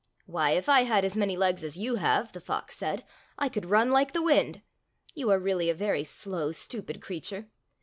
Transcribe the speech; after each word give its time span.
"Why, 0.25 0.49
if 0.53 0.67
I 0.67 0.85
had 0.85 1.05
as 1.05 1.15
many 1.15 1.37
legs 1.37 1.63
as 1.63 1.77
you 1.77 1.97
have," 1.97 2.33
the 2.33 2.41
fox 2.41 2.75
said, 2.75 3.05
"I 3.37 3.49
could 3.49 3.67
run 3.69 3.91
like 3.91 4.13
the 4.13 4.23
wind. 4.23 4.63
You 5.13 5.29
are 5.29 5.37
really 5.37 5.69
a 5.69 5.75
very 5.75 6.03
slow, 6.03 6.51
stupid 6.53 7.03
creature. 7.03 7.49